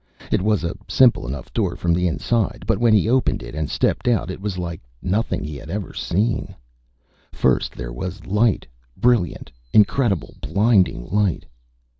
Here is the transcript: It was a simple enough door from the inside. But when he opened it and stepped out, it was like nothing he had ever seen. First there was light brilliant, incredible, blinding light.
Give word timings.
It 0.31 0.41
was 0.41 0.63
a 0.63 0.75
simple 0.87 1.27
enough 1.27 1.53
door 1.53 1.75
from 1.75 1.93
the 1.93 2.07
inside. 2.07 2.63
But 2.65 2.79
when 2.79 2.91
he 2.91 3.07
opened 3.07 3.43
it 3.43 3.53
and 3.53 3.69
stepped 3.69 4.07
out, 4.07 4.31
it 4.31 4.41
was 4.41 4.57
like 4.57 4.81
nothing 4.99 5.43
he 5.43 5.57
had 5.57 5.69
ever 5.69 5.93
seen. 5.93 6.55
First 7.31 7.75
there 7.75 7.93
was 7.93 8.25
light 8.25 8.65
brilliant, 8.97 9.51
incredible, 9.73 10.33
blinding 10.41 11.05
light. 11.11 11.45